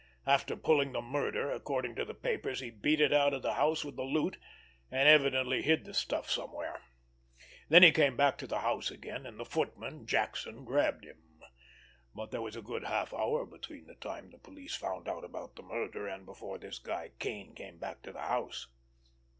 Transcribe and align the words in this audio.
After 0.25 0.55
pulling 0.55 0.93
the 0.93 1.01
murder, 1.03 1.51
according 1.51 1.93
to 1.97 2.05
the 2.05 2.15
papers, 2.15 2.59
he 2.59 2.71
beat 2.71 2.99
it 2.99 3.13
out 3.13 3.35
of 3.35 3.43
the 3.43 3.53
house 3.53 3.85
with 3.85 3.97
the 3.97 4.03
loot, 4.03 4.35
and 4.89 5.07
evidently 5.07 5.61
hid 5.61 5.85
the 5.85 5.93
stuff 5.93 6.27
somewhere. 6.27 6.81
Then 7.69 7.83
he 7.83 7.91
came 7.91 8.17
back 8.17 8.39
to 8.39 8.47
the 8.47 8.61
house 8.61 8.89
again, 8.89 9.27
and 9.27 9.39
the 9.39 9.45
footman, 9.45 10.07
Jackson, 10.07 10.65
grabbed 10.65 11.03
him. 11.05 11.43
But 12.15 12.31
there 12.31 12.41
was 12.41 12.55
a 12.55 12.63
good 12.63 12.85
half 12.85 13.13
hour 13.13 13.45
between 13.45 13.85
the 13.85 13.93
time 13.93 14.31
the 14.31 14.39
police 14.39 14.75
found 14.75 15.07
out 15.07 15.23
about 15.23 15.55
the 15.55 15.61
murder 15.61 16.07
and 16.07 16.25
before 16.25 16.57
this 16.57 16.79
guy 16.79 17.11
Kane 17.19 17.53
came 17.53 17.77
back 17.77 18.01
to 18.01 18.11
the 18.11 18.23
house. 18.23 18.69